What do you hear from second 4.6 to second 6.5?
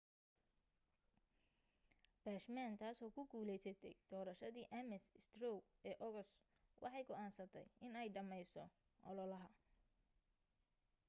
ames straw ee ogos